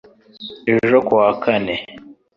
Ejo 0.73 0.97
ku 1.07 1.13
wa 1.19 1.29
kane 1.43 1.75